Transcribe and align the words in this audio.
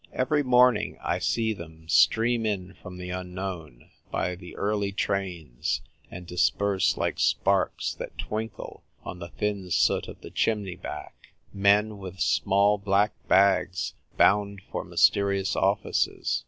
Every 0.13 0.41
morning 0.41 0.97
I 1.03 1.19
see 1.19 1.53
them 1.53 1.87
stream 1.87 2.43
in 2.43 2.73
from 2.81 2.97
the 2.97 3.11
Unknown, 3.11 3.91
by 4.09 4.33
the 4.33 4.55
early 4.55 4.91
trains, 4.91 5.81
and 6.09 6.25
disperse 6.25 6.97
like 6.97 7.19
sparks 7.19 7.93
that 7.93 8.17
twinkle 8.17 8.83
on 9.05 9.19
the 9.19 9.29
thin 9.29 9.69
soot 9.69 10.07
of 10.07 10.21
the 10.21 10.31
chimney 10.31 10.75
back— 10.75 11.33
men 11.53 11.99
with 11.99 12.19
small 12.19 12.79
black 12.79 13.13
bags, 13.27 13.93
bound 14.17 14.63
for 14.71 14.83
mysterious 14.83 15.55
offices. 15.55 16.39